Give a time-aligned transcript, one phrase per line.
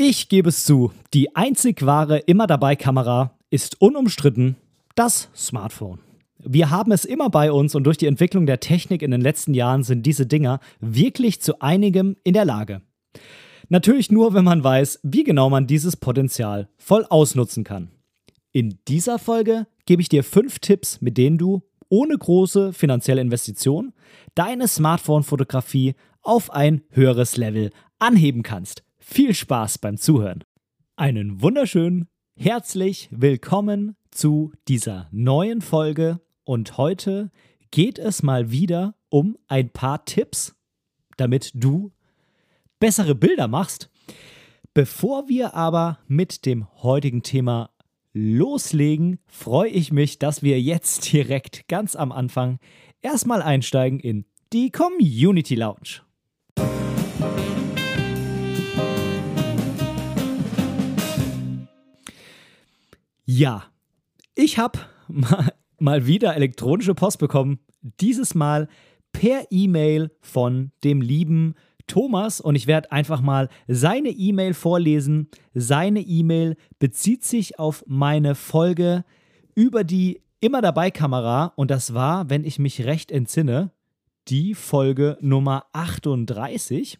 [0.00, 4.54] Ich gebe es zu, die einzig wahre immer dabei Kamera ist unumstritten
[4.94, 5.98] das Smartphone.
[6.38, 9.54] Wir haben es immer bei uns und durch die Entwicklung der Technik in den letzten
[9.54, 12.82] Jahren sind diese Dinger wirklich zu einigem in der Lage.
[13.70, 17.90] Natürlich nur, wenn man weiß, wie genau man dieses Potenzial voll ausnutzen kann.
[18.52, 23.92] In dieser Folge gebe ich dir fünf Tipps, mit denen du ohne große finanzielle Investition
[24.36, 28.84] deine Smartphone-Fotografie auf ein höheres Level anheben kannst.
[29.10, 30.44] Viel Spaß beim Zuhören.
[30.94, 37.30] Einen wunderschönen, herzlich willkommen zu dieser neuen Folge und heute
[37.70, 40.54] geht es mal wieder um ein paar Tipps,
[41.16, 41.90] damit du
[42.80, 43.90] bessere Bilder machst.
[44.74, 47.70] Bevor wir aber mit dem heutigen Thema
[48.12, 52.58] loslegen, freue ich mich, dass wir jetzt direkt ganz am Anfang
[53.00, 56.02] erstmal einsteigen in die Community Lounge.
[63.30, 63.64] Ja,
[64.34, 64.78] ich habe
[65.78, 67.58] mal, wieder elektronische Post bekommen.
[68.00, 68.68] Dieses Mal
[69.12, 71.54] per E-Mail von dem lieben
[71.86, 75.28] Thomas und ich werde einfach mal seine E-Mail vorlesen.
[75.52, 79.04] Seine E-Mail bezieht sich auf meine Folge
[79.54, 83.72] über die immer dabei Kamera und das war, wenn ich mich recht entsinne,
[84.28, 86.98] die Folge Nummer 38.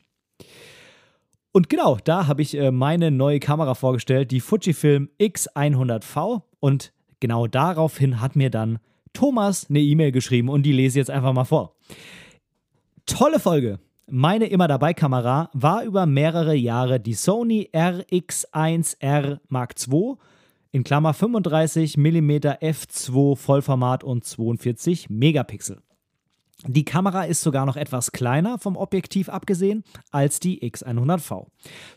[1.52, 6.42] Und genau, da habe ich äh, meine neue Kamera vorgestellt, die Fujifilm X100V.
[6.60, 8.78] Und genau daraufhin hat mir dann
[9.12, 11.74] Thomas eine E-Mail geschrieben und die lese ich jetzt einfach mal vor.
[13.06, 13.80] Tolle Folge.
[14.10, 20.14] Meine immer dabei Kamera war über mehrere Jahre die Sony RX1R Mark II
[20.72, 25.82] in Klammer 35 mm f2 Vollformat und 42 Megapixel.
[26.66, 31.46] Die Kamera ist sogar noch etwas kleiner vom Objektiv abgesehen als die X100V.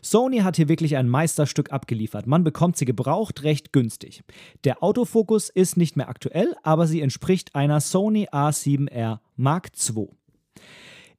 [0.02, 2.28] Sony hat hier wirklich ein Meisterstück abgeliefert.
[2.28, 4.22] Man bekommt sie gebraucht recht günstig.
[4.62, 10.10] Der Autofokus ist nicht mehr aktuell, aber sie entspricht einer Sony A7R Mark II.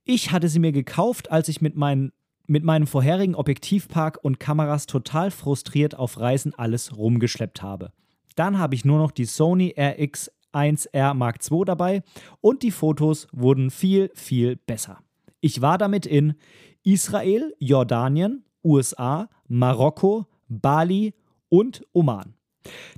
[0.05, 2.13] Ich hatte sie mir gekauft, als ich mit, mein,
[2.47, 7.91] mit meinem vorherigen Objektivpark und Kameras total frustriert auf Reisen alles rumgeschleppt habe.
[8.37, 12.03] Dann habe ich nur noch die Sony RX 1R Mark II dabei
[12.41, 14.99] und die Fotos wurden viel, viel besser.
[15.41, 16.35] Ich war damit in
[16.83, 21.13] Israel, Jordanien, USA, Marokko, Bali
[21.49, 22.35] und Oman.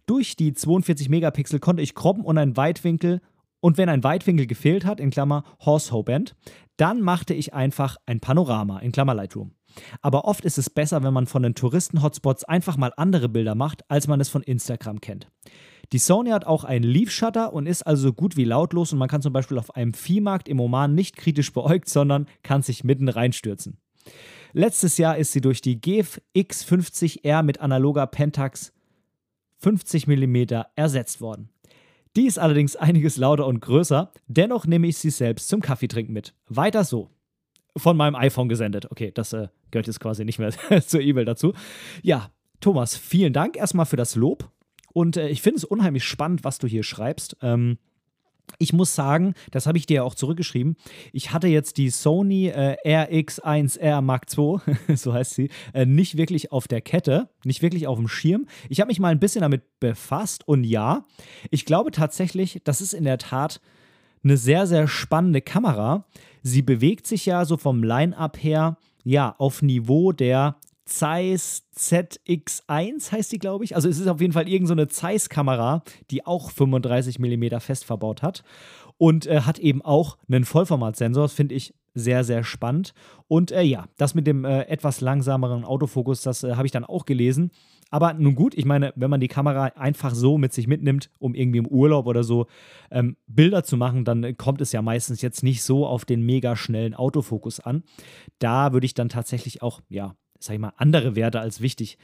[0.05, 3.21] Durch die 42 Megapixel konnte ich kroppen und ein Weitwinkel
[3.61, 6.35] und wenn ein Weitwinkel gefehlt hat, in Klammer Horse Band,
[6.77, 9.54] dann machte ich einfach ein Panorama, in Klammer Lightroom.
[10.01, 13.89] Aber oft ist es besser, wenn man von den Touristen-Hotspots einfach mal andere Bilder macht,
[13.89, 15.29] als man es von Instagram kennt.
[15.91, 19.09] Die Sony hat auch einen Leaf-Shutter und ist also so gut wie lautlos und man
[19.09, 23.09] kann zum Beispiel auf einem Viehmarkt im Oman nicht kritisch beäugt, sondern kann sich mitten
[23.09, 23.77] reinstürzen.
[24.53, 28.71] Letztes Jahr ist sie durch die GF X50R mit analoger Pentax
[29.57, 31.49] 50 mm ersetzt worden.
[32.15, 36.33] Die ist allerdings einiges lauter und größer, dennoch nehme ich sie selbst zum Kaffeetrinken mit.
[36.47, 37.09] Weiter so.
[37.77, 38.89] Von meinem iPhone gesendet.
[38.89, 40.51] Okay, das äh, gehört jetzt quasi nicht mehr
[40.85, 41.53] zur E-Mail dazu.
[42.01, 42.29] Ja,
[42.61, 44.49] Thomas, vielen Dank erstmal für das Lob
[44.93, 47.35] und äh, ich finde es unheimlich spannend, was du hier schreibst.
[47.41, 47.77] Ähm,
[48.59, 50.75] ich muss sagen, das habe ich dir ja auch zurückgeschrieben.
[51.11, 54.57] Ich hatte jetzt die Sony äh, RX1R Mark II,
[54.95, 58.47] so heißt sie, äh, nicht wirklich auf der Kette, nicht wirklich auf dem Schirm.
[58.69, 61.05] Ich habe mich mal ein bisschen damit befasst und ja,
[61.51, 63.59] ich glaube tatsächlich, das ist in der Tat
[64.23, 66.07] eine sehr, sehr spannende Kamera.
[66.47, 73.31] Sie bewegt sich ja so vom Line-Up her, ja, auf Niveau der Zeiss ZX1 heißt
[73.31, 73.75] die, glaube ich.
[73.75, 78.21] Also es ist auf jeden Fall irgendeine so Zeiss-Kamera, die auch 35 mm fest verbaut
[78.21, 78.43] hat
[78.99, 81.23] und äh, hat eben auch einen Vollformatsensor.
[81.23, 82.93] Das finde ich sehr, sehr spannend.
[83.27, 86.85] Und äh, ja, das mit dem äh, etwas langsameren Autofokus, das äh, habe ich dann
[86.85, 87.49] auch gelesen.
[87.95, 91.33] Aber nun gut, ich meine, wenn man die Kamera einfach so mit sich mitnimmt, um
[91.33, 92.47] irgendwie im Urlaub oder so
[92.91, 96.57] ähm, Bilder zu machen, dann kommt es ja meistens jetzt nicht so auf den mega
[96.57, 97.83] schnellen Autofokus an.
[98.37, 101.97] Da würde ich dann tatsächlich auch, ja, sag ich mal, andere Werte als wichtig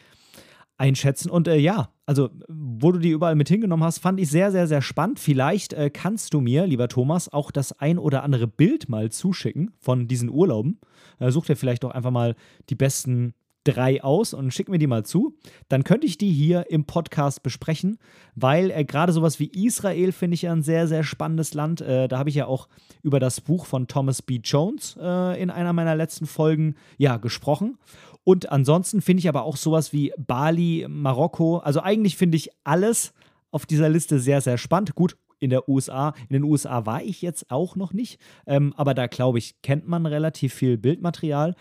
[0.78, 1.30] einschätzen.
[1.30, 4.68] Und äh, ja, also wo du die überall mit hingenommen hast, fand ich sehr, sehr,
[4.68, 5.20] sehr spannend.
[5.20, 9.74] Vielleicht äh, kannst du mir, lieber Thomas, auch das ein oder andere Bild mal zuschicken
[9.78, 10.80] von diesen Urlauben.
[11.20, 12.38] Äh, such dir vielleicht doch einfach mal
[12.70, 15.36] die besten drei aus und schick mir die mal zu.
[15.70, 17.98] Dann könnte ich die hier im Podcast besprechen,
[18.36, 21.82] weil äh, gerade sowas wie Israel finde ich ja ein sehr, sehr spannendes Land.
[21.82, 22.68] Äh, da habe ich ja auch
[23.04, 24.40] über das Buch von Thomas B.
[24.44, 27.78] Jones äh, in einer meiner letzten Folgen ja gesprochen.
[28.24, 31.58] Und ansonsten finde ich aber auch sowas wie Bali, Marokko.
[31.58, 33.14] Also eigentlich finde ich alles
[33.50, 34.96] auf dieser Liste sehr, sehr spannend.
[34.96, 38.94] Gut, in der USA, in den USA war ich jetzt auch noch nicht, ähm, aber
[38.94, 41.56] da glaube ich, kennt man relativ viel Bildmaterial.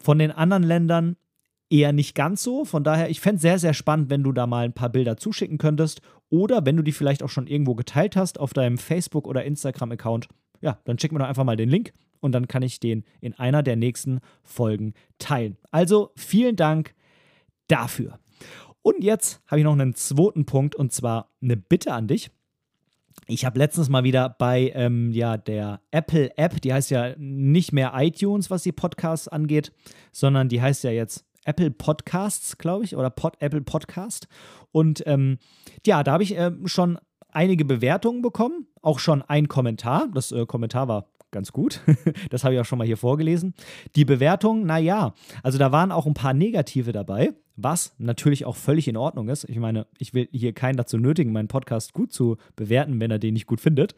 [0.00, 1.16] Von den anderen Ländern
[1.70, 2.64] eher nicht ganz so.
[2.64, 5.16] Von daher, ich fände es sehr, sehr spannend, wenn du da mal ein paar Bilder
[5.16, 6.00] zuschicken könntest.
[6.30, 10.28] Oder wenn du die vielleicht auch schon irgendwo geteilt hast auf deinem Facebook- oder Instagram-Account.
[10.60, 13.34] Ja, dann schick mir doch einfach mal den Link und dann kann ich den in
[13.34, 15.56] einer der nächsten Folgen teilen.
[15.70, 16.94] Also vielen Dank
[17.68, 18.18] dafür.
[18.82, 22.30] Und jetzt habe ich noch einen zweiten Punkt und zwar eine Bitte an dich.
[23.30, 27.74] Ich habe letztens mal wieder bei ähm, ja, der Apple App, die heißt ja nicht
[27.74, 29.70] mehr iTunes, was die Podcasts angeht,
[30.12, 34.28] sondern die heißt ja jetzt Apple Podcasts, glaube ich, oder Pod, Apple Podcast.
[34.72, 35.36] Und ähm,
[35.86, 36.98] ja, da habe ich äh, schon
[37.30, 40.08] einige Bewertungen bekommen, auch schon ein Kommentar.
[40.14, 41.82] Das äh, Kommentar war ganz gut.
[42.30, 43.52] das habe ich auch schon mal hier vorgelesen.
[43.94, 48.86] Die Bewertung, naja, also da waren auch ein paar negative dabei, was natürlich auch völlig
[48.86, 49.44] in Ordnung ist.
[49.48, 53.18] Ich meine, ich will hier keinen dazu nötigen, meinen Podcast gut zu bewerten, wenn er
[53.18, 53.94] den nicht gut findet.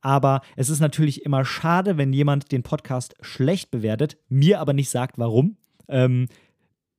[0.00, 4.90] Aber es ist natürlich immer schade, wenn jemand den Podcast schlecht bewertet, mir aber nicht
[4.90, 5.56] sagt, warum.
[5.88, 6.26] Ähm,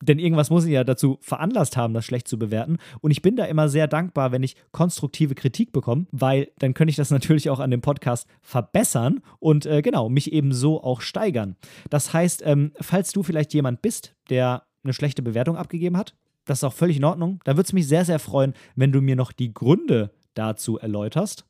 [0.01, 2.77] denn irgendwas muss ich ja dazu veranlasst haben, das schlecht zu bewerten.
[3.01, 6.91] Und ich bin da immer sehr dankbar, wenn ich konstruktive Kritik bekomme, weil dann könnte
[6.91, 11.01] ich das natürlich auch an dem Podcast verbessern und äh, genau, mich eben so auch
[11.01, 11.55] steigern.
[11.89, 16.59] Das heißt, ähm, falls du vielleicht jemand bist, der eine schlechte Bewertung abgegeben hat, das
[16.59, 17.39] ist auch völlig in Ordnung.
[17.43, 21.45] Da würde es mich sehr, sehr freuen, wenn du mir noch die Gründe dazu erläuterst.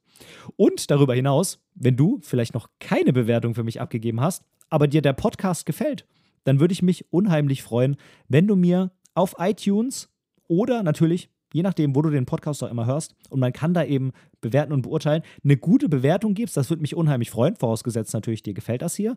[0.56, 5.01] Und darüber hinaus, wenn du vielleicht noch keine Bewertung für mich abgegeben hast, aber dir
[5.01, 6.06] der Podcast gefällt
[6.48, 7.98] dann würde ich mich unheimlich freuen,
[8.30, 10.10] wenn du mir auf iTunes
[10.48, 13.84] oder natürlich, je nachdem, wo du den Podcast auch immer hörst, und man kann da
[13.84, 14.12] eben
[14.42, 16.58] bewerten und beurteilen, eine gute Bewertung gibst.
[16.58, 19.16] Das würde mich unheimlich freuen, vorausgesetzt natürlich, dir gefällt das hier.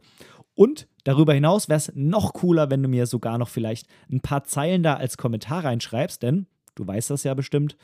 [0.55, 4.45] Und darüber hinaus wäre es noch cooler, wenn du mir sogar noch vielleicht ein paar
[4.45, 7.77] Zeilen da als Kommentar reinschreibst, denn du weißt das ja bestimmt.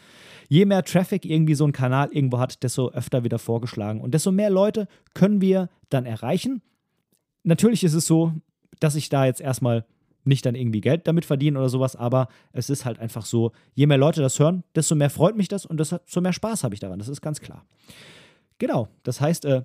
[0.49, 4.33] Je mehr Traffic irgendwie so ein Kanal irgendwo hat, desto öfter wieder vorgeschlagen und desto
[4.33, 6.63] mehr Leute können wir dann erreichen.
[7.43, 8.33] Natürlich ist es so,
[8.81, 9.87] dass ich da jetzt erstmal
[10.27, 13.87] nicht dann irgendwie Geld damit verdiene oder sowas, aber es ist halt einfach so, je
[13.87, 16.81] mehr Leute das hören, desto mehr freut mich das und desto mehr Spaß habe ich
[16.81, 17.65] daran, das ist ganz klar.
[18.59, 19.63] Genau, das heißt, äh,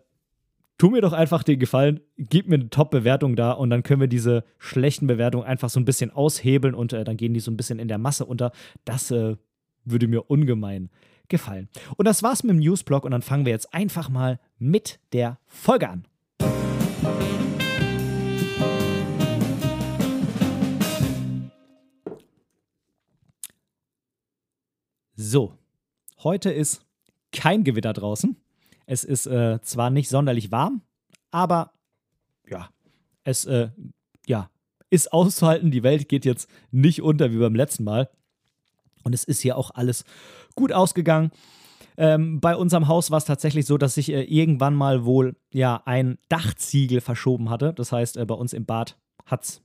[0.77, 4.07] tu mir doch einfach den Gefallen, gib mir eine Top-Bewertung da und dann können wir
[4.07, 7.57] diese schlechten Bewertungen einfach so ein bisschen aushebeln und äh, dann gehen die so ein
[7.57, 8.51] bisschen in der Masse unter.
[8.83, 9.37] Das äh,
[9.85, 10.89] würde mir ungemein
[11.29, 11.69] gefallen.
[11.97, 15.39] Und das war's mit dem Newsblog und dann fangen wir jetzt einfach mal mit der
[15.45, 16.05] Folge an.
[25.15, 25.53] So,
[26.23, 26.85] heute ist
[27.31, 28.37] kein Gewitter draußen.
[28.85, 30.81] Es ist äh, zwar nicht sonderlich warm,
[31.31, 31.73] aber
[32.49, 32.69] ja,
[33.23, 33.69] es äh,
[34.25, 34.49] ja,
[34.89, 35.71] ist auszuhalten.
[35.71, 38.09] Die Welt geht jetzt nicht unter wie beim letzten Mal.
[39.03, 40.05] Und es ist hier auch alles
[40.55, 41.31] gut ausgegangen.
[41.97, 45.81] Ähm, bei unserem Haus war es tatsächlich so, dass sich äh, irgendwann mal wohl ja
[45.85, 47.73] ein Dachziegel verschoben hatte.
[47.73, 49.61] Das heißt, äh, bei uns im Bad hat es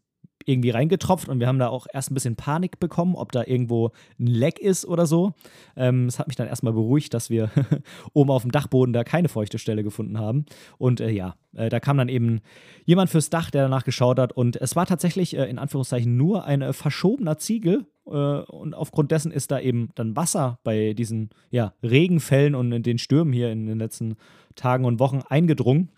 [0.47, 3.91] irgendwie reingetropft und wir haben da auch erst ein bisschen Panik bekommen, ob da irgendwo
[4.19, 5.35] ein Leck ist oder so.
[5.77, 7.51] Ähm, es hat mich dann erstmal beruhigt, dass wir
[8.13, 10.47] oben auf dem Dachboden da keine feuchte Stelle gefunden haben.
[10.79, 12.41] Und äh, ja, äh, da kam dann eben
[12.85, 14.33] jemand fürs Dach, der danach geschaut hat.
[14.33, 17.87] Und es war tatsächlich äh, in Anführungszeichen nur ein verschobener Ziegel.
[18.07, 22.99] Äh, und aufgrund dessen ist da eben dann Wasser bei diesen ja, Regenfällen und den
[22.99, 24.17] Stürmen hier in den letzten
[24.55, 25.91] Tagen und Wochen eingedrungen.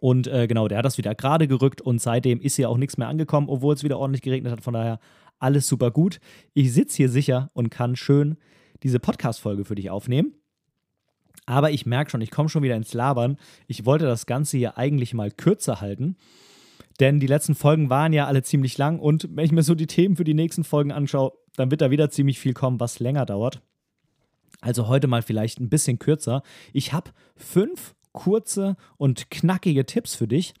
[0.00, 2.96] Und äh, genau, der hat das wieder gerade gerückt und seitdem ist hier auch nichts
[2.98, 4.60] mehr angekommen, obwohl es wieder ordentlich geregnet hat.
[4.60, 5.00] Von daher
[5.38, 6.20] alles super gut.
[6.54, 8.36] Ich sitze hier sicher und kann schön
[8.82, 10.34] diese Podcast-Folge für dich aufnehmen.
[11.46, 13.38] Aber ich merke schon, ich komme schon wieder ins Labern.
[13.66, 16.16] Ich wollte das Ganze hier eigentlich mal kürzer halten.
[17.00, 19.86] Denn die letzten Folgen waren ja alle ziemlich lang und wenn ich mir so die
[19.86, 23.24] Themen für die nächsten Folgen anschaue, dann wird da wieder ziemlich viel kommen, was länger
[23.24, 23.62] dauert.
[24.60, 26.42] Also heute mal vielleicht ein bisschen kürzer.
[26.72, 30.54] Ich habe fünf kurze und knackige Tipps für dich,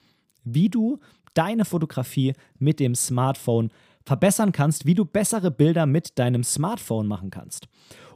[0.44, 0.98] wie du
[1.34, 3.70] deine Fotografie mit dem Smartphone
[4.04, 7.68] verbessern kannst, wie du bessere Bilder mit deinem Smartphone machen kannst.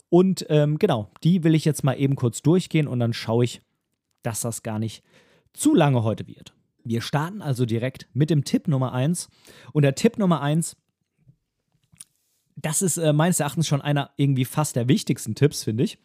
[0.09, 3.63] Und ähm, genau, die will ich jetzt mal eben kurz durchgehen und dann schaue ich,
[4.23, 5.03] dass das gar nicht
[5.53, 6.55] zu lange heute wird.
[6.85, 9.29] Wir starten also direkt mit dem Tipp Nummer 1.
[9.73, 10.77] Und der Tipp Nummer 1,
[12.57, 15.99] das ist äh, meines Erachtens schon einer irgendwie fast der wichtigsten Tipps, finde ich.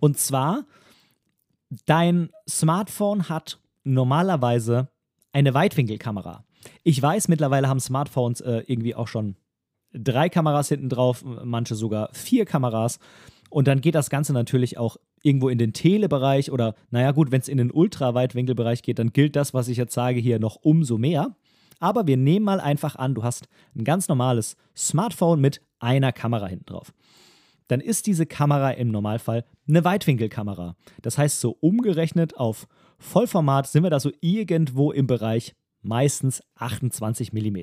[0.00, 0.66] Und zwar
[1.86, 4.88] dein Smartphone hat normalerweise
[5.32, 6.44] eine Weitwinkelkamera.
[6.82, 9.36] Ich weiß, mittlerweile haben Smartphones äh, irgendwie auch schon
[9.92, 12.98] drei Kameras hinten drauf, manche sogar vier Kameras.
[13.50, 17.40] Und dann geht das Ganze natürlich auch irgendwo in den Telebereich oder, naja, gut, wenn
[17.40, 20.98] es in den Ultraweitwinkelbereich geht, dann gilt das, was ich jetzt sage, hier noch umso
[20.98, 21.36] mehr.
[21.78, 26.46] Aber wir nehmen mal einfach an, du hast ein ganz normales Smartphone mit einer Kamera
[26.46, 26.92] hinten drauf
[27.68, 30.76] dann ist diese Kamera im Normalfall eine Weitwinkelkamera.
[31.02, 32.68] Das heißt, so umgerechnet auf
[32.98, 37.58] Vollformat sind wir da so irgendwo im Bereich meistens 28 mm.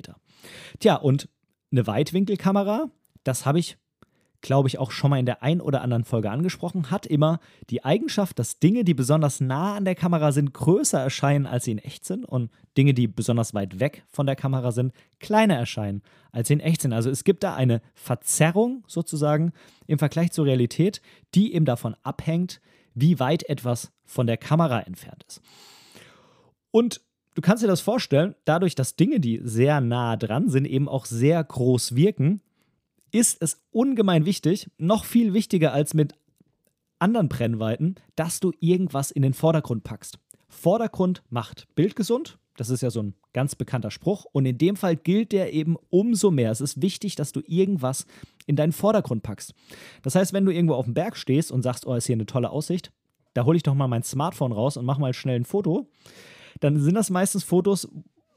[0.78, 1.28] Tja, und
[1.72, 2.90] eine Weitwinkelkamera,
[3.24, 3.76] das habe ich
[4.44, 7.82] glaube ich, auch schon mal in der ein oder anderen Folge angesprochen, hat immer die
[7.82, 11.78] Eigenschaft, dass Dinge, die besonders nah an der Kamera sind, größer erscheinen, als sie in
[11.78, 16.48] echt sind und Dinge, die besonders weit weg von der Kamera sind, kleiner erscheinen, als
[16.48, 16.92] sie in echt sind.
[16.92, 19.52] Also es gibt da eine Verzerrung sozusagen
[19.86, 21.00] im Vergleich zur Realität,
[21.34, 22.60] die eben davon abhängt,
[22.92, 25.40] wie weit etwas von der Kamera entfernt ist.
[26.70, 27.00] Und
[27.34, 31.06] du kannst dir das vorstellen, dadurch, dass Dinge, die sehr nah dran sind, eben auch
[31.06, 32.42] sehr groß wirken,
[33.14, 36.14] ist es ungemein wichtig, noch viel wichtiger als mit
[36.98, 40.18] anderen Brennweiten, dass du irgendwas in den Vordergrund packst.
[40.48, 42.38] Vordergrund macht Bild gesund.
[42.56, 44.26] Das ist ja so ein ganz bekannter Spruch.
[44.32, 46.50] Und in dem Fall gilt der eben umso mehr.
[46.50, 48.06] Es ist wichtig, dass du irgendwas
[48.46, 49.54] in deinen Vordergrund packst.
[50.02, 52.26] Das heißt, wenn du irgendwo auf dem Berg stehst und sagst, oh, ist hier eine
[52.26, 52.90] tolle Aussicht,
[53.34, 55.88] da hole ich doch mal mein Smartphone raus und mache mal schnell ein Foto,
[56.58, 57.88] dann sind das meistens Fotos,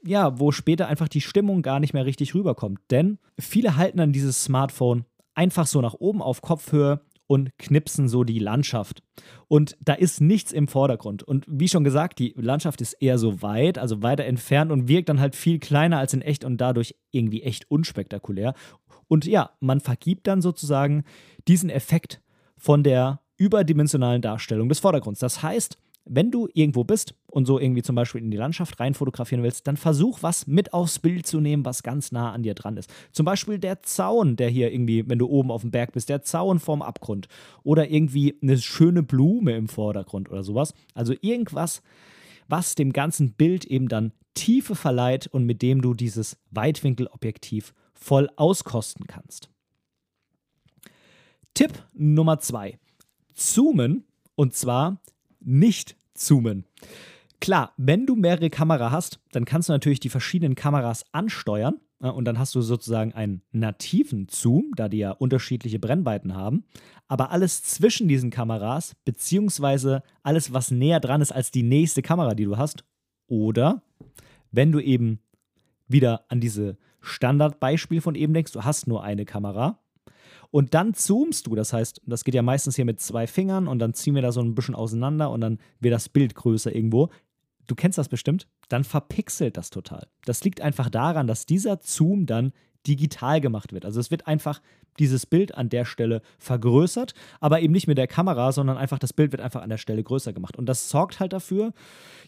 [0.04, 2.80] ja, wo später einfach die Stimmung gar nicht mehr richtig rüberkommt.
[2.90, 8.24] Denn viele halten dann dieses Smartphone einfach so nach oben auf Kopfhöhe und knipsen so
[8.24, 9.02] die Landschaft.
[9.48, 11.22] Und da ist nichts im Vordergrund.
[11.22, 15.10] Und wie schon gesagt, die Landschaft ist eher so weit, also weiter entfernt und wirkt
[15.10, 18.54] dann halt viel kleiner als in echt und dadurch irgendwie echt unspektakulär.
[19.08, 21.04] Und ja, man vergibt dann sozusagen
[21.46, 22.20] diesen Effekt
[22.56, 25.20] von der überdimensionalen Darstellung des Vordergrunds.
[25.20, 25.78] Das heißt,
[26.08, 29.66] wenn du irgendwo bist und so irgendwie zum Beispiel in die Landschaft rein fotografieren willst,
[29.66, 32.90] dann versuch was mit aufs Bild zu nehmen, was ganz nah an dir dran ist.
[33.12, 36.22] Zum Beispiel der Zaun, der hier irgendwie, wenn du oben auf dem Berg bist, der
[36.22, 37.28] Zaun vorm Abgrund
[37.62, 40.74] oder irgendwie eine schöne Blume im Vordergrund oder sowas.
[40.94, 41.82] Also irgendwas,
[42.48, 48.30] was dem ganzen Bild eben dann Tiefe verleiht und mit dem du dieses Weitwinkelobjektiv voll
[48.36, 49.50] auskosten kannst.
[51.54, 52.78] Tipp Nummer zwei:
[53.34, 54.04] Zoomen
[54.36, 55.00] und zwar
[55.40, 56.64] nicht zoomen.
[57.40, 62.24] Klar, wenn du mehrere Kamera hast, dann kannst du natürlich die verschiedenen Kameras ansteuern und
[62.24, 66.64] dann hast du sozusagen einen nativen Zoom, da die ja unterschiedliche Brennweiten haben.
[67.06, 72.34] Aber alles zwischen diesen Kameras, beziehungsweise alles, was näher dran ist als die nächste Kamera,
[72.34, 72.84] die du hast,
[73.26, 73.82] oder
[74.50, 75.20] wenn du eben
[75.86, 79.78] wieder an diese Standardbeispiel von eben denkst, du hast nur eine Kamera,
[80.50, 83.78] und dann zoomst du, das heißt, das geht ja meistens hier mit zwei Fingern und
[83.78, 87.10] dann ziehen wir da so ein bisschen auseinander und dann wird das Bild größer irgendwo.
[87.66, 90.06] Du kennst das bestimmt, dann verpixelt das total.
[90.24, 92.52] Das liegt einfach daran, dass dieser Zoom dann
[92.86, 93.84] digital gemacht wird.
[93.84, 94.62] Also es wird einfach
[94.98, 99.12] dieses Bild an der Stelle vergrößert, aber eben nicht mit der Kamera, sondern einfach das
[99.12, 100.56] Bild wird einfach an der Stelle größer gemacht.
[100.56, 101.72] Und das sorgt halt dafür,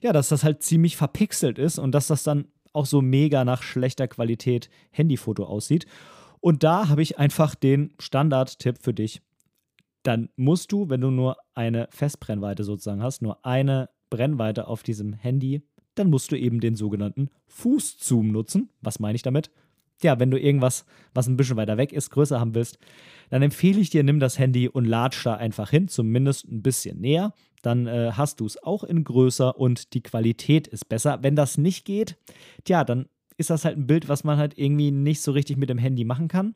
[0.03, 3.63] ja, dass das halt ziemlich verpixelt ist und dass das dann auch so mega nach
[3.63, 5.87] schlechter Qualität Handyfoto aussieht.
[6.41, 9.21] Und da habe ich einfach den Standard-Tipp für dich.
[10.03, 15.13] Dann musst du, wenn du nur eine Festbrennweite sozusagen hast, nur eine Brennweite auf diesem
[15.13, 15.63] Handy,
[15.95, 18.71] dann musst du eben den sogenannten Fußzoom nutzen.
[18.81, 19.51] Was meine ich damit?
[20.03, 22.79] Ja, wenn du irgendwas, was ein bisschen weiter weg ist, größer haben willst,
[23.29, 27.01] dann empfehle ich dir, nimm das Handy und latsch da einfach hin, zumindest ein bisschen
[27.01, 27.35] näher.
[27.61, 31.19] Dann äh, hast du es auch in größer und die Qualität ist besser.
[31.23, 32.17] Wenn das nicht geht,
[32.65, 35.71] tja, dann ist das halt ein Bild, was man halt irgendwie nicht so richtig mit
[35.71, 36.55] dem Handy machen kann.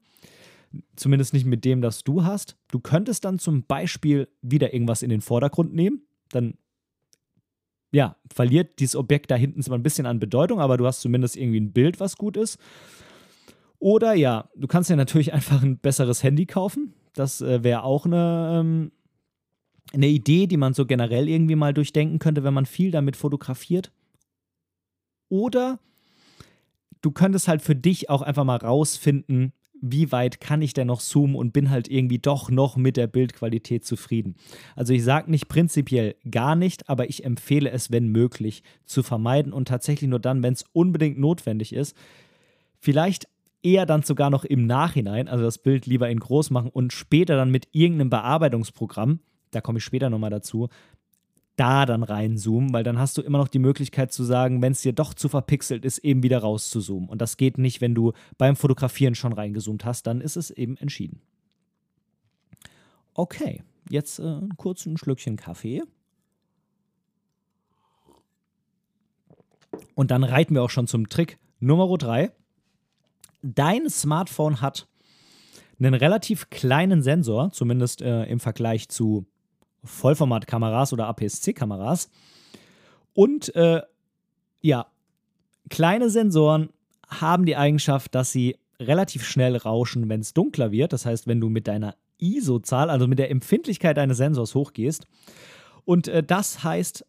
[0.97, 2.57] Zumindest nicht mit dem, das du hast.
[2.69, 6.03] Du könntest dann zum Beispiel wieder irgendwas in den Vordergrund nehmen.
[6.31, 6.55] Dann
[7.93, 11.37] ja, verliert dieses Objekt da hinten zwar ein bisschen an Bedeutung, aber du hast zumindest
[11.37, 12.59] irgendwie ein Bild, was gut ist.
[13.79, 16.93] Oder ja, du kannst dir natürlich einfach ein besseres Handy kaufen.
[17.15, 18.93] Das äh, wäre auch eine, ähm,
[19.93, 23.93] eine Idee, die man so generell irgendwie mal durchdenken könnte, wenn man viel damit fotografiert.
[25.29, 25.79] Oder
[27.05, 29.53] du könntest halt für dich auch einfach mal rausfinden,
[29.87, 33.07] wie weit kann ich denn noch zoomen und bin halt irgendwie doch noch mit der
[33.07, 34.35] Bildqualität zufrieden.
[34.77, 39.53] Also ich sage nicht prinzipiell gar nicht, aber ich empfehle es, wenn möglich, zu vermeiden
[39.53, 41.95] und tatsächlich nur dann, wenn es unbedingt notwendig ist.
[42.79, 43.29] Vielleicht
[43.63, 47.37] eher dann sogar noch im Nachhinein, also das Bild lieber in groß machen und später
[47.37, 49.21] dann mit irgendeinem Bearbeitungsprogramm,
[49.51, 50.69] da komme ich später nochmal dazu,
[51.57, 54.83] da dann reinzoomen, weil dann hast du immer noch die Möglichkeit zu sagen, wenn es
[54.83, 57.09] dir doch zu verpixelt ist, eben wieder rauszuzoomen.
[57.09, 60.77] Und das geht nicht, wenn du beim Fotografieren schon reingezoomt hast, dann ist es eben
[60.77, 61.21] entschieden.
[63.15, 65.83] Okay, jetzt äh, kurz ein Schlückchen Kaffee.
[69.95, 72.33] Und dann reiten wir auch schon zum Trick Nummer 3.
[73.43, 74.89] Dein Smartphone hat
[75.79, 79.27] einen relativ kleinen Sensor, zumindest äh, im Vergleich zu
[79.85, 82.11] Vollformatkameras oder APS-C-Kameras.
[83.13, 83.83] Und äh,
[84.61, 84.87] ja,
[85.71, 86.71] kleine Sensoren
[87.09, 90.93] haben die Eigenschaft, dass sie relativ schnell rauschen, wenn es dunkler wird.
[90.93, 95.07] Das heißt, wenn du mit deiner ISO-Zahl, also mit der Empfindlichkeit deines Sensors hochgehst.
[95.85, 97.05] Und äh, das heißt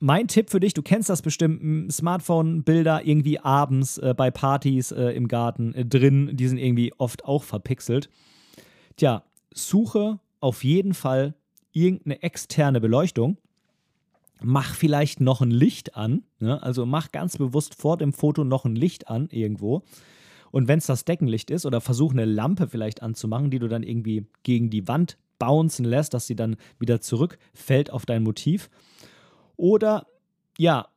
[0.00, 5.10] mein Tipp für dich, du kennst das bestimmt, Smartphone-Bilder irgendwie abends äh, bei Partys äh,
[5.10, 8.08] im Garten äh, drin, die sind irgendwie oft auch verpixelt.
[8.96, 11.34] Tja, suche auf jeden Fall
[11.80, 13.38] irgendeine externe Beleuchtung.
[14.40, 16.22] Mach vielleicht noch ein Licht an.
[16.38, 16.62] Ne?
[16.62, 19.82] Also mach ganz bewusst vor dem Foto noch ein Licht an irgendwo.
[20.50, 23.82] Und wenn es das Deckenlicht ist, oder versuch eine Lampe vielleicht anzumachen, die du dann
[23.82, 28.70] irgendwie gegen die Wand bouncen lässt, dass sie dann wieder zurückfällt auf dein Motiv.
[29.56, 30.06] Oder
[30.56, 30.88] ja,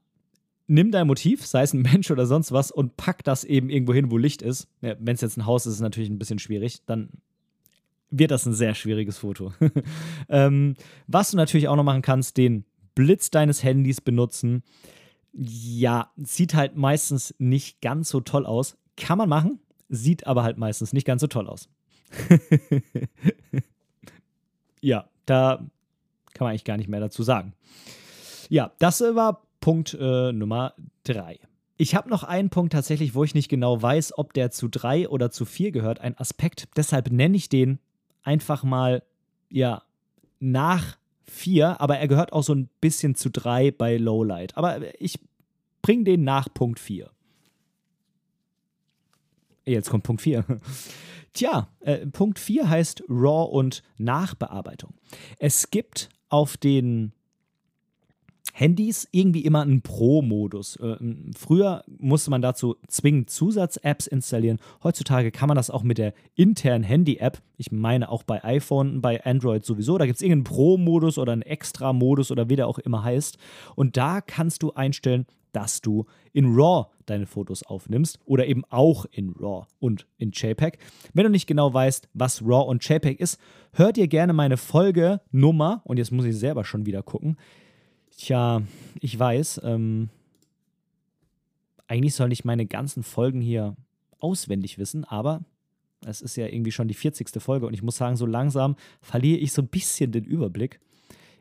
[0.67, 3.93] nimm dein Motiv, sei es ein Mensch oder sonst was, und pack das eben irgendwo
[3.93, 4.67] hin, wo Licht ist.
[4.81, 6.85] Ja, wenn es jetzt ein Haus ist, ist es natürlich ein bisschen schwierig.
[6.85, 7.09] Dann
[8.11, 9.53] wird das ein sehr schwieriges Foto.
[10.29, 10.75] ähm,
[11.07, 14.63] was du natürlich auch noch machen kannst, den Blitz deines Handys benutzen.
[15.33, 18.77] Ja, sieht halt meistens nicht ganz so toll aus.
[18.97, 21.69] Kann man machen, sieht aber halt meistens nicht ganz so toll aus.
[24.81, 25.65] ja, da
[26.33, 27.53] kann man eigentlich gar nicht mehr dazu sagen.
[28.49, 31.39] Ja, das war Punkt äh, Nummer drei.
[31.77, 35.07] Ich habe noch einen Punkt tatsächlich, wo ich nicht genau weiß, ob der zu drei
[35.07, 36.67] oder zu vier gehört, ein Aspekt.
[36.75, 37.79] Deshalb nenne ich den
[38.23, 39.03] einfach mal,
[39.49, 39.83] ja,
[40.39, 44.57] nach vier, aber er gehört auch so ein bisschen zu drei bei Lowlight.
[44.57, 45.19] Aber ich
[45.81, 47.11] bringe den nach Punkt vier.
[49.65, 50.45] Jetzt kommt Punkt 4.
[51.33, 54.93] Tja, äh, Punkt 4 heißt RAW und Nachbearbeitung.
[55.39, 57.13] Es gibt auf den
[58.53, 60.75] Handys irgendwie immer einen Pro-Modus.
[60.77, 60.97] Äh,
[61.37, 64.59] früher musste man dazu zwingend Zusatz-Apps installieren.
[64.83, 67.41] Heutzutage kann man das auch mit der internen Handy-App.
[67.57, 69.97] Ich meine auch bei iPhone, bei Android sowieso.
[69.97, 73.37] Da gibt es irgendeinen Pro-Modus oder einen Extra-Modus oder wie der auch immer heißt.
[73.75, 79.05] Und da kannst du einstellen, dass du in RAW deine Fotos aufnimmst oder eben auch
[79.11, 80.77] in RAW und in JPEG.
[81.13, 83.39] Wenn du nicht genau weißt, was RAW und JPEG ist,
[83.73, 87.37] hör dir gerne meine Folge Nummer, und jetzt muss ich selber schon wieder gucken,
[88.17, 88.61] Tja,
[88.99, 90.09] ich weiß, ähm,
[91.87, 93.75] eigentlich soll ich meine ganzen Folgen hier
[94.19, 95.41] auswendig wissen, aber
[96.05, 97.41] es ist ja irgendwie schon die 40.
[97.41, 100.79] Folge und ich muss sagen, so langsam verliere ich so ein bisschen den Überblick.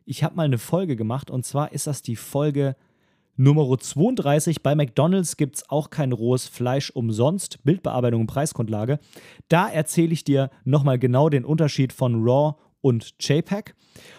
[0.05, 2.77] Ich habe mal eine Folge gemacht und zwar ist das die Folge
[3.37, 4.63] Nummer 32.
[4.63, 7.63] Bei McDonald's gibt es auch kein rohes Fleisch umsonst.
[7.65, 8.99] Bildbearbeitung und Preisgrundlage.
[9.49, 13.75] Da erzähle ich dir nochmal genau den Unterschied von RAW und JPEG.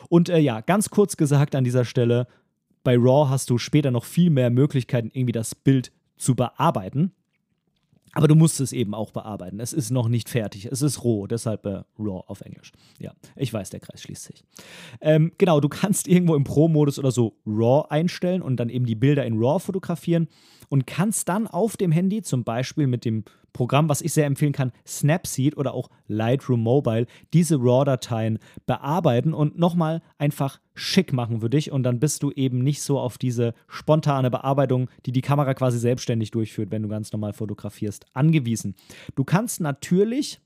[0.10, 2.28] Und äh, ja, ganz kurz gesagt an dieser Stelle,
[2.84, 7.14] bei RAW hast du später noch viel mehr Möglichkeiten, irgendwie das Bild zu bearbeiten.
[8.14, 9.60] Aber du musst es eben auch bearbeiten.
[9.60, 10.66] Es ist noch nicht fertig.
[10.66, 12.74] Es ist roh, deshalb äh, RAW auf Englisch.
[13.00, 14.44] Ja, ich weiß, der Kreis schließt sich.
[15.00, 18.96] Ähm, genau, du kannst irgendwo im Pro-Modus oder so RAW einstellen und dann eben die
[18.96, 20.28] Bilder in RAW fotografieren
[20.68, 24.54] und kannst dann auf dem Handy, zum Beispiel mit dem Programm, was ich sehr empfehlen
[24.54, 31.50] kann, Snapseed oder auch Lightroom Mobile, diese RAW-Dateien bearbeiten und nochmal einfach schick machen für
[31.50, 31.72] dich.
[31.72, 35.80] Und dann bist du eben nicht so auf diese spontane Bearbeitung, die die Kamera quasi
[35.80, 38.76] selbstständig durchführt, wenn du ganz normal fotografierst, angewiesen.
[39.16, 40.40] Du kannst natürlich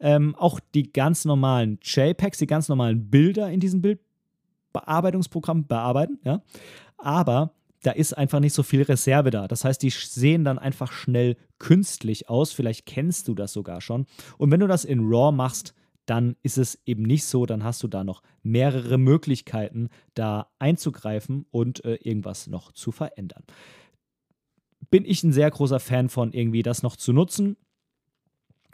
[0.00, 6.42] ähm, auch die ganz normalen JPEGs, die ganz normalen Bilder in diesem Bildbearbeitungsprogramm bearbeiten, ja.
[6.96, 9.48] Aber da ist einfach nicht so viel Reserve da.
[9.48, 12.52] Das heißt, die sehen dann einfach schnell künstlich aus.
[12.52, 14.06] Vielleicht kennst du das sogar schon.
[14.38, 15.74] Und wenn du das in RAW machst,
[16.06, 21.46] dann ist es eben nicht so, dann hast du da noch mehrere Möglichkeiten, da einzugreifen
[21.50, 23.44] und äh, irgendwas noch zu verändern.
[24.90, 27.56] Bin ich ein sehr großer Fan von, irgendwie das noch zu nutzen.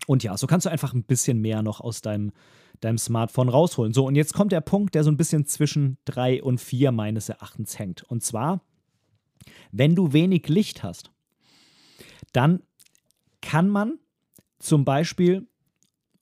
[0.07, 2.33] Und ja, so kannst du einfach ein bisschen mehr noch aus deinem,
[2.81, 3.93] deinem Smartphone rausholen.
[3.93, 7.29] So, und jetzt kommt der Punkt, der so ein bisschen zwischen drei und vier meines
[7.29, 8.05] Erachtens hängt.
[8.05, 8.63] Und zwar,
[9.73, 11.11] wenn du wenig Licht hast,
[12.33, 12.63] dann
[13.41, 13.99] kann man
[14.59, 15.47] zum Beispiel,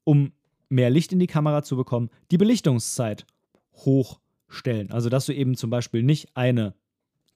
[0.04, 0.32] um
[0.68, 3.26] mehr Licht in die Kamera zu bekommen, die Belichtungszeit
[3.74, 4.90] hochstellen.
[4.90, 6.74] Also, dass du eben zum Beispiel nicht eine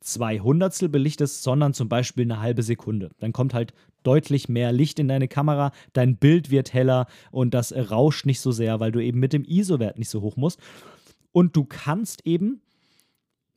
[0.00, 3.10] 200 belichtest, sondern zum Beispiel eine halbe Sekunde.
[3.18, 7.72] Dann kommt halt deutlich mehr Licht in deine Kamera, dein Bild wird heller und das
[7.72, 10.58] rauscht nicht so sehr, weil du eben mit dem ISO-Wert nicht so hoch musst.
[11.32, 12.62] Und du kannst eben,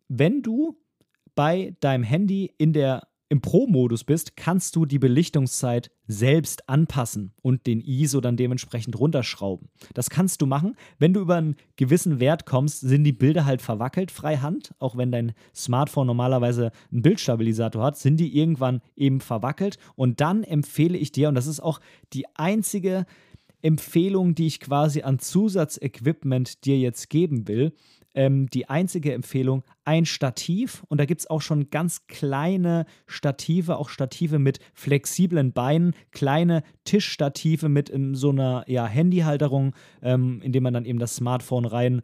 [0.09, 0.77] wenn du
[1.35, 7.65] bei deinem Handy in der im Pro-Modus bist, kannst du die Belichtungszeit selbst anpassen und
[7.65, 9.69] den ISO dann dementsprechend runterschrauben.
[9.95, 10.75] Das kannst du machen.
[10.99, 14.75] Wenn du über einen gewissen Wert kommst, sind die Bilder halt verwackelt freihand.
[14.77, 19.79] Auch wenn dein Smartphone normalerweise einen Bildstabilisator hat, sind die irgendwann eben verwackelt.
[19.95, 21.79] Und dann empfehle ich dir, und das ist auch
[22.13, 23.07] die einzige
[23.63, 27.73] Empfehlung, die ich quasi an Zusatzequipment dir jetzt geben will,
[28.13, 30.83] ähm, die einzige Empfehlung, ein Stativ.
[30.87, 36.63] Und da gibt es auch schon ganz kleine Stative, auch Stative mit flexiblen Beinen, kleine
[36.85, 41.65] Tischstative mit in so einer ja, Handyhalterung, ähm, in dem man dann eben das Smartphone
[41.65, 42.01] rein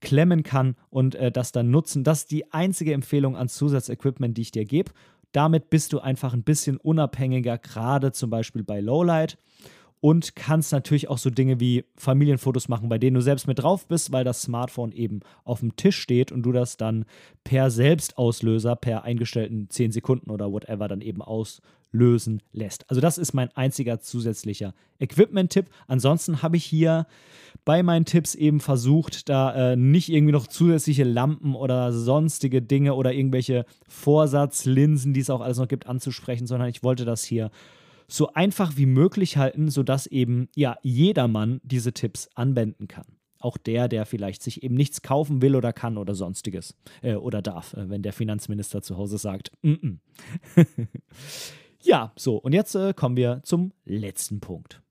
[0.00, 2.04] klemmen kann und äh, das dann nutzen.
[2.04, 4.92] Das ist die einzige Empfehlung an Zusatzequipment, die ich dir gebe.
[5.32, 9.38] Damit bist du einfach ein bisschen unabhängiger, gerade zum Beispiel bei Lowlight
[10.00, 13.86] und kannst natürlich auch so Dinge wie Familienfotos machen, bei denen du selbst mit drauf
[13.86, 17.04] bist, weil das Smartphone eben auf dem Tisch steht und du das dann
[17.44, 22.88] per Selbstauslöser, per eingestellten 10 Sekunden oder whatever dann eben auslösen lässt.
[22.88, 25.66] Also das ist mein einziger zusätzlicher Equipment-Tipp.
[25.88, 27.06] Ansonsten habe ich hier
[27.64, 32.94] bei meinen Tipps eben versucht, da äh, nicht irgendwie noch zusätzliche Lampen oder sonstige Dinge
[32.94, 37.50] oder irgendwelche Vorsatzlinsen, die es auch alles noch gibt, anzusprechen, sondern ich wollte das hier
[38.08, 43.04] so einfach wie möglich halten, sodass eben ja jedermann diese Tipps anwenden kann.
[43.38, 47.42] Auch der, der vielleicht sich eben nichts kaufen will oder kann oder sonstiges äh, oder
[47.42, 49.52] darf, äh, wenn der Finanzminister zu Hause sagt.
[49.62, 49.98] Mm -mm.
[51.82, 54.82] ja, so, und jetzt äh, kommen wir zum letzten Punkt.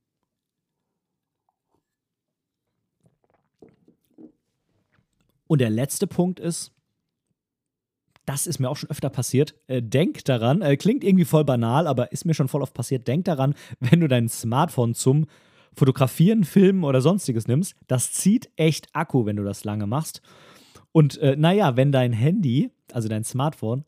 [5.47, 6.76] Und der letzte Punkt ist,
[8.27, 9.55] das ist mir auch schon öfter passiert.
[9.67, 13.07] Äh, denk daran, äh, klingt irgendwie voll banal, aber ist mir schon voll oft passiert.
[13.07, 15.25] Denk daran, wenn du dein Smartphone zum
[15.73, 20.21] Fotografieren, Filmen oder sonstiges nimmst, das zieht echt Akku, wenn du das lange machst.
[20.91, 23.85] Und äh, naja, wenn dein Handy, also dein Smartphone,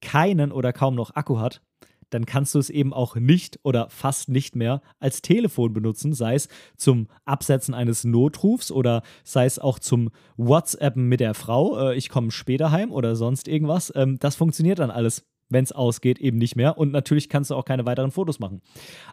[0.00, 1.62] keinen oder kaum noch Akku hat,
[2.10, 6.34] dann kannst du es eben auch nicht oder fast nicht mehr als Telefon benutzen, sei
[6.34, 11.96] es zum Absetzen eines Notrufs oder sei es auch zum WhatsAppen mit der Frau, äh,
[11.96, 13.92] ich komme später heim oder sonst irgendwas.
[13.94, 16.76] Ähm, das funktioniert dann alles wenn es ausgeht, eben nicht mehr.
[16.76, 18.60] Und natürlich kannst du auch keine weiteren Fotos machen.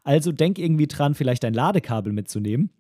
[0.03, 2.71] Also denk irgendwie dran, vielleicht dein Ladekabel mitzunehmen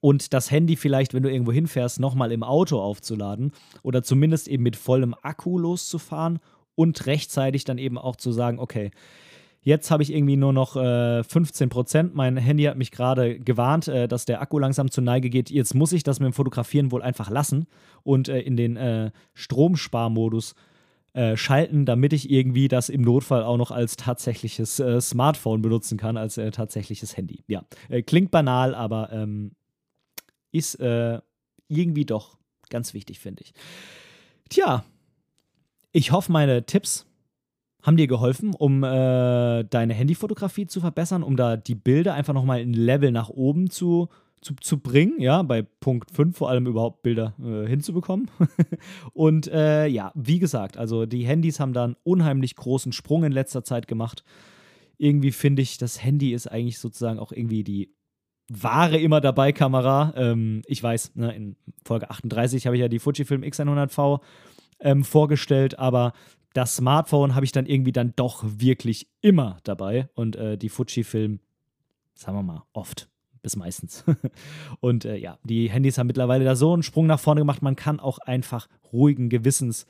[0.00, 3.52] und das Handy vielleicht, wenn du irgendwo hinfährst, nochmal im Auto aufzuladen
[3.82, 6.38] oder zumindest eben mit vollem Akku loszufahren
[6.76, 8.92] und rechtzeitig dann eben auch zu sagen, okay,
[9.66, 12.14] Jetzt habe ich irgendwie nur noch äh, 15 Prozent.
[12.14, 15.50] Mein Handy hat mich gerade gewarnt, äh, dass der Akku langsam zur Neige geht.
[15.50, 17.66] Jetzt muss ich das mit dem Fotografieren wohl einfach lassen
[18.04, 20.54] und äh, in den äh, Stromsparmodus
[21.14, 25.98] äh, schalten, damit ich irgendwie das im Notfall auch noch als tatsächliches äh, Smartphone benutzen
[25.98, 27.42] kann, als tatsächliches Handy.
[27.48, 27.64] Ja,
[28.06, 29.56] klingt banal, aber ähm,
[30.52, 32.38] ist irgendwie doch
[32.70, 33.52] ganz wichtig, finde ich.
[34.48, 34.84] Tja,
[35.96, 37.06] ich hoffe, meine Tipps
[37.82, 42.58] haben dir geholfen, um äh, deine Handyfotografie zu verbessern, um da die Bilder einfach nochmal
[42.58, 44.10] ein Level nach oben zu,
[44.42, 48.30] zu, zu bringen, ja, bei Punkt 5 vor allem überhaupt Bilder äh, hinzubekommen.
[49.14, 53.32] und äh, ja, wie gesagt, also die Handys haben da einen unheimlich großen Sprung in
[53.32, 54.22] letzter Zeit gemacht.
[54.98, 57.94] Irgendwie finde ich, das Handy ist eigentlich sozusagen auch irgendwie die
[58.50, 60.12] wahre immer dabei Kamera.
[60.14, 61.56] Ähm, ich weiß, ne, in
[61.86, 64.20] Folge 38 habe ich ja die Fujifilm X100V
[64.80, 66.12] ähm, vorgestellt, aber
[66.52, 71.40] das Smartphone habe ich dann irgendwie dann doch wirklich immer dabei und äh, die Fujifilm,
[72.14, 73.08] sagen wir mal, oft
[73.42, 74.04] bis meistens.
[74.80, 77.76] und äh, ja, die Handys haben mittlerweile da so einen Sprung nach vorne gemacht, man
[77.76, 79.86] kann auch einfach ruhigen Gewissens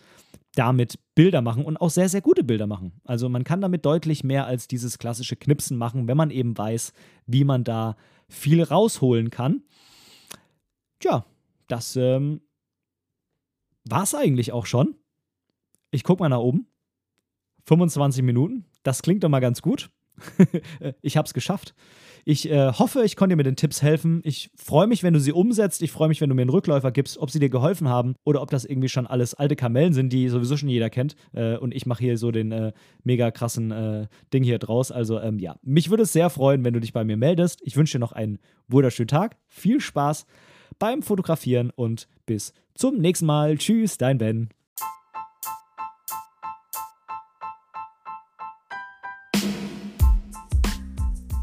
[0.57, 3.01] damit Bilder machen und auch sehr, sehr gute Bilder machen.
[3.05, 6.93] Also man kann damit deutlich mehr als dieses klassische Knipsen machen, wenn man eben weiß,
[7.27, 7.97] wie man da
[8.29, 9.63] viel rausholen kann.
[10.99, 11.25] Tja,
[11.69, 12.41] das ähm,
[13.89, 14.97] war es eigentlich auch schon.
[15.91, 16.67] Ich gucke mal nach oben.
[17.65, 18.67] 25 Minuten.
[18.83, 19.91] Das klingt doch mal ganz gut.
[21.03, 21.75] ich habe es geschafft.
[22.29, 24.21] Ich äh, hoffe, ich konnte dir mit den Tipps helfen.
[24.25, 25.81] Ich freue mich, wenn du sie umsetzt.
[25.83, 28.43] Ich freue mich, wenn du mir einen Rückläufer gibst, ob sie dir geholfen haben oder
[28.43, 31.15] ob das irgendwie schon alles alte Kamellen sind, die sowieso schon jeder kennt.
[31.33, 32.73] Äh, und ich mache hier so den äh,
[33.05, 34.91] mega krassen äh, Ding hier draus.
[34.91, 37.61] Also ähm, ja, mich würde es sehr freuen, wenn du dich bei mir meldest.
[37.63, 39.37] Ich wünsche dir noch einen wunderschönen Tag.
[39.47, 40.27] Viel Spaß
[40.79, 43.59] beim Fotografieren und bis zum nächsten Mal.
[43.59, 44.51] Tschüss, dein Ben.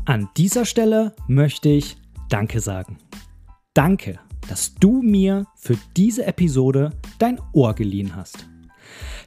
[0.05, 1.97] An dieser Stelle möchte ich
[2.29, 2.97] Danke sagen.
[3.73, 8.47] Danke, dass du mir für diese Episode dein Ohr geliehen hast.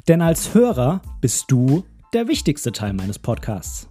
[0.06, 3.88] Denn als Hörer bist du der wichtigste Teil meines Podcasts.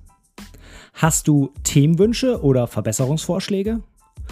[0.93, 3.81] Hast du Themenwünsche oder Verbesserungsvorschläge?